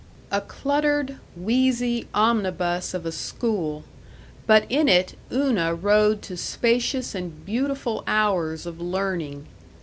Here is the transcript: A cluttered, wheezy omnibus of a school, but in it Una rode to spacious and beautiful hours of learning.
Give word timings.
A 0.31 0.41
cluttered, 0.41 1.17
wheezy 1.37 2.07
omnibus 2.11 2.95
of 2.95 3.05
a 3.05 3.11
school, 3.11 3.83
but 4.47 4.65
in 4.67 4.89
it 4.89 5.15
Una 5.31 5.75
rode 5.75 6.23
to 6.23 6.35
spacious 6.37 7.13
and 7.13 7.45
beautiful 7.45 8.03
hours 8.07 8.65
of 8.65 8.81
learning. 8.81 9.45